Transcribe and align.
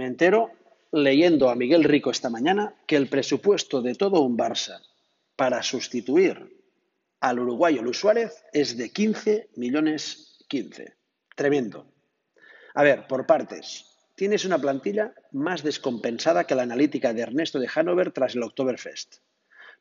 Me 0.00 0.06
entero 0.06 0.50
leyendo 0.92 1.50
a 1.50 1.54
Miguel 1.54 1.84
Rico 1.84 2.10
esta 2.10 2.30
mañana 2.30 2.74
que 2.86 2.96
el 2.96 3.08
presupuesto 3.08 3.82
de 3.82 3.94
todo 3.94 4.22
un 4.22 4.34
Barça 4.34 4.80
para 5.36 5.62
sustituir 5.62 6.58
al 7.20 7.38
uruguayo 7.38 7.82
Luis 7.82 7.98
Suárez 7.98 8.42
es 8.54 8.78
de 8.78 8.90
15 8.90 9.50
millones 9.56 10.42
15. 10.48 10.94
Tremendo. 11.36 11.92
A 12.72 12.82
ver, 12.82 13.06
por 13.08 13.26
partes. 13.26 13.94
Tienes 14.14 14.46
una 14.46 14.58
plantilla 14.58 15.12
más 15.32 15.62
descompensada 15.62 16.44
que 16.44 16.54
la 16.54 16.62
analítica 16.62 17.12
de 17.12 17.20
Ernesto 17.20 17.58
de 17.58 17.68
Hanover 17.74 18.10
tras 18.10 18.34
el 18.34 18.42
Oktoberfest. 18.42 19.16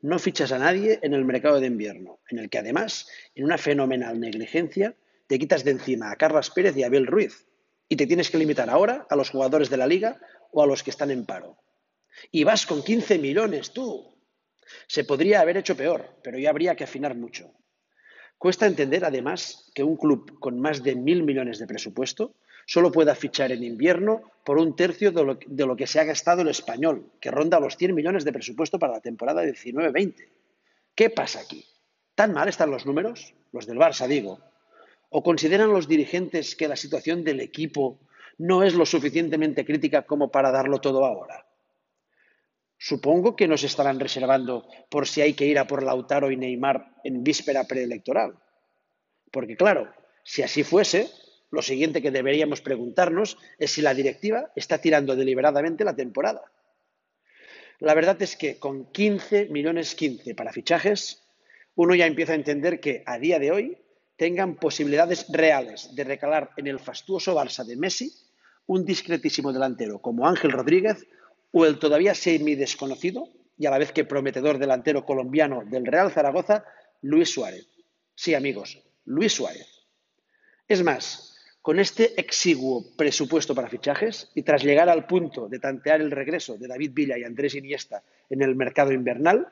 No 0.01 0.19
fichas 0.19 0.51
a 0.51 0.59
nadie 0.59 0.99
en 1.01 1.13
el 1.13 1.23
mercado 1.23 1.61
de 1.61 1.67
invierno, 1.67 2.19
en 2.27 2.39
el 2.39 2.49
que 2.49 2.57
además, 2.57 3.07
en 3.35 3.45
una 3.45 3.57
fenomenal 3.57 4.19
negligencia, 4.19 4.95
te 5.27 5.39
quitas 5.39 5.63
de 5.63 5.71
encima 5.71 6.11
a 6.11 6.17
Carlos 6.17 6.49
Pérez 6.49 6.75
y 6.75 6.83
a 6.83 6.87
Abel 6.87 7.07
Ruiz, 7.07 7.45
y 7.89 7.95
te 7.95 8.07
tienes 8.07 8.29
que 8.29 8.37
limitar 8.37 8.69
ahora 8.69 9.07
a 9.09 9.15
los 9.15 9.31
jugadores 9.31 9.69
de 9.69 9.77
la 9.77 9.87
liga 9.87 10.19
o 10.51 10.61
a 10.61 10.67
los 10.67 10.83
que 10.83 10.91
están 10.91 11.09
en 11.11 11.25
paro. 11.25 11.57
Y 12.31 12.43
vas 12.43 12.65
con 12.65 12.83
15 12.83 13.17
millones 13.17 13.73
tú. 13.73 14.15
Se 14.87 15.03
podría 15.03 15.41
haber 15.41 15.57
hecho 15.57 15.75
peor, 15.75 16.19
pero 16.23 16.37
ya 16.37 16.51
habría 16.51 16.75
que 16.75 16.83
afinar 16.83 17.15
mucho. 17.15 17.51
Cuesta 18.37 18.67
entender, 18.67 19.03
además, 19.03 19.71
que 19.73 19.83
un 19.83 19.97
club 19.97 20.39
con 20.39 20.59
más 20.59 20.83
de 20.83 20.95
mil 20.95 21.23
millones 21.23 21.59
de 21.59 21.67
presupuesto 21.67 22.35
solo 22.65 22.91
pueda 22.91 23.15
fichar 23.15 23.51
en 23.51 23.63
invierno 23.63 24.21
por 24.45 24.59
un 24.59 24.75
tercio 24.75 25.11
de 25.11 25.65
lo, 25.65 25.75
que 25.75 25.87
se 25.87 25.99
ha 25.99 26.03
gastado 26.03 26.43
el 26.43 26.49
español, 26.49 27.11
que 27.19 27.31
ronda 27.31 27.59
los 27.59 27.75
100 27.75 27.95
millones 27.95 28.23
de 28.23 28.31
presupuesto 28.31 28.77
para 28.77 28.93
la 28.93 29.01
temporada 29.01 29.43
19-20. 29.43 30.29
¿Qué 30.93 31.09
pasa 31.09 31.39
aquí? 31.39 31.65
¿Tan 32.13 32.33
mal 32.33 32.47
están 32.47 32.69
los 32.69 32.85
números? 32.85 33.33
Los 33.51 33.65
del 33.65 33.79
Barça, 33.79 34.07
digo. 34.07 34.39
¿O 35.09 35.23
consideran 35.23 35.73
los 35.73 35.87
dirigentes 35.87 36.55
que 36.55 36.67
la 36.67 36.75
situación 36.75 37.23
del 37.23 37.39
equipo 37.39 37.99
no 38.37 38.63
es 38.63 38.73
lo 38.75 38.85
suficientemente 38.85 39.65
crítica 39.65 40.03
como 40.03 40.31
para 40.31 40.51
darlo 40.51 40.79
todo 40.79 41.05
ahora? 41.05 41.45
Supongo 42.77 43.35
que 43.35 43.47
nos 43.47 43.63
estarán 43.63 43.99
reservando 43.99 44.67
por 44.89 45.07
si 45.07 45.21
hay 45.21 45.33
que 45.33 45.45
ir 45.45 45.59
a 45.59 45.67
por 45.67 45.83
Lautaro 45.83 46.31
y 46.31 46.37
Neymar 46.37 46.95
en 47.03 47.23
víspera 47.23 47.65
preelectoral. 47.65 48.39
Porque 49.31 49.57
claro, 49.57 49.91
si 50.23 50.43
así 50.43 50.63
fuese, 50.63 51.09
lo 51.51 51.61
siguiente 51.61 52.01
que 52.01 52.11
deberíamos 52.11 52.61
preguntarnos 52.61 53.37
es 53.57 53.71
si 53.71 53.81
la 53.81 53.93
directiva 53.93 54.51
está 54.55 54.79
tirando 54.79 55.15
deliberadamente 55.15 55.83
la 55.83 55.95
temporada. 55.95 56.41
La 57.79 57.93
verdad 57.93 58.21
es 58.21 58.35
que 58.35 58.59
con 58.59 58.91
15 58.91 59.47
millones 59.47 59.95
15 59.95 60.35
para 60.35 60.53
fichajes, 60.53 61.23
uno 61.75 61.95
ya 61.95 62.05
empieza 62.05 62.33
a 62.33 62.35
entender 62.35 62.79
que 62.79 63.03
a 63.05 63.17
día 63.19 63.39
de 63.39 63.51
hoy 63.51 63.77
tengan 64.19 64.55
posibilidades 64.55 65.27
reales 65.29 65.95
de 65.95 66.03
recalar 66.03 66.51
en 66.57 66.67
el 66.67 66.77
fastuoso 66.77 67.33
Barça 67.33 67.63
de 67.63 67.77
Messi 67.77 68.11
un 68.67 68.83
discretísimo 68.83 69.53
delantero 69.53 69.99
como 69.99 70.27
Ángel 70.27 70.51
Rodríguez 70.51 71.07
o 71.51 71.65
el 71.65 71.79
todavía 71.79 72.13
semi 72.13 72.55
desconocido 72.55 73.29
y 73.57 73.65
a 73.65 73.71
la 73.71 73.77
vez 73.77 73.93
que 73.93 74.03
prometedor 74.03 74.59
delantero 74.59 75.05
colombiano 75.05 75.63
del 75.63 75.85
Real 75.85 76.11
Zaragoza, 76.11 76.65
Luis 77.01 77.29
Suárez. 77.31 77.65
Sí, 78.13 78.33
amigos, 78.33 78.83
Luis 79.05 79.31
Suárez. 79.31 79.67
Es 80.67 80.83
más, 80.83 81.37
con 81.61 81.79
este 81.79 82.19
exiguo 82.19 82.93
presupuesto 82.97 83.55
para 83.55 83.69
fichajes 83.69 84.31
y 84.35 84.43
tras 84.43 84.65
llegar 84.65 84.89
al 84.89 85.07
punto 85.07 85.47
de 85.47 85.59
tantear 85.59 86.01
el 86.01 86.11
regreso 86.11 86.57
de 86.57 86.67
David 86.67 86.91
Villa 86.93 87.17
y 87.17 87.23
Andrés 87.23 87.55
Iniesta 87.55 88.03
en 88.29 88.41
el 88.41 88.53
mercado 88.57 88.91
invernal, 88.91 89.47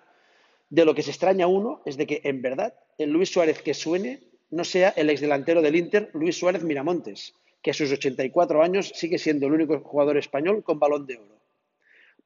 de 0.69 0.83
lo 0.83 0.93
que 0.93 1.03
se 1.03 1.11
extraña 1.11 1.47
uno 1.47 1.81
es 1.85 1.95
de 1.95 2.05
que, 2.05 2.19
en 2.25 2.41
verdad, 2.41 2.73
el 2.97 3.11
Luis 3.11 3.29
Suárez 3.29 3.61
que 3.61 3.73
suene 3.73 4.27
no 4.49 4.63
sea 4.63 4.89
el 4.95 5.09
exdelantero 5.09 5.61
del 5.61 5.75
Inter, 5.75 6.09
Luis 6.13 6.37
Suárez 6.37 6.63
Miramontes, 6.63 7.33
que 7.61 7.71
a 7.71 7.73
sus 7.73 7.91
84 7.91 8.63
años 8.63 8.91
sigue 8.95 9.17
siendo 9.17 9.47
el 9.47 9.53
único 9.53 9.79
jugador 9.81 10.17
español 10.17 10.63
con 10.63 10.79
balón 10.79 11.05
de 11.05 11.17
oro. 11.17 11.39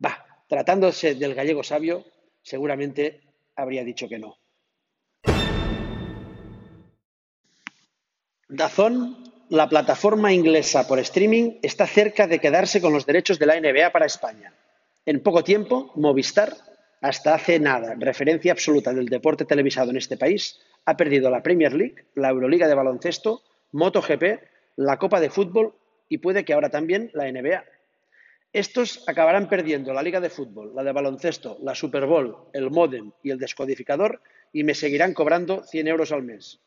Va, 0.03 0.25
tratándose 0.47 1.15
del 1.15 1.33
gallego 1.33 1.63
sabio, 1.63 2.05
seguramente 2.41 3.21
habría 3.55 3.83
dicho 3.83 4.07
que 4.07 4.19
no. 4.19 4.37
Dazón, 8.47 9.31
la 9.49 9.69
plataforma 9.69 10.33
inglesa 10.33 10.87
por 10.87 10.99
streaming, 10.99 11.59
está 11.61 11.87
cerca 11.87 12.27
de 12.27 12.39
quedarse 12.39 12.81
con 12.81 12.91
los 12.93 13.05
derechos 13.05 13.39
de 13.39 13.45
la 13.45 13.59
NBA 13.59 13.91
para 13.91 14.05
España. 14.05 14.53
En 15.05 15.23
poco 15.23 15.43
tiempo, 15.43 15.91
Movistar, 15.95 16.55
hasta 16.99 17.33
hace 17.33 17.59
nada, 17.59 17.95
referencia 17.97 18.51
absoluta 18.51 18.93
del 18.93 19.07
deporte 19.07 19.45
televisado 19.45 19.89
en 19.89 19.97
este 19.97 20.17
país, 20.17 20.59
ha 20.85 20.97
perdido 20.97 21.29
la 21.29 21.43
Premier 21.43 21.73
League, 21.73 22.05
la 22.15 22.29
Euroliga 22.29 22.67
de 22.67 22.75
baloncesto, 22.75 23.43
MotoGP, 23.71 24.23
la 24.77 24.97
Copa 24.97 25.19
de 25.19 25.29
Fútbol 25.29 25.75
y 26.09 26.17
puede 26.17 26.43
que 26.43 26.53
ahora 26.53 26.69
también 26.69 27.11
la 27.13 27.31
NBA. 27.31 27.63
Estos 28.53 29.07
acabarán 29.07 29.47
perdiendo 29.47 29.93
la 29.93 30.03
Liga 30.03 30.19
de 30.19 30.29
Fútbol, 30.29 30.75
la 30.75 30.83
de 30.83 30.91
baloncesto, 30.91 31.57
la 31.61 31.73
Super 31.73 32.05
Bowl, 32.05 32.49
el 32.53 32.69
modem 32.69 33.11
y 33.23 33.31
el 33.31 33.39
descodificador 33.39 34.21
y 34.51 34.63
me 34.63 34.73
seguirán 34.73 35.13
cobrando 35.13 35.63
100 35.63 35.87
euros 35.87 36.11
al 36.11 36.23
mes. 36.23 36.59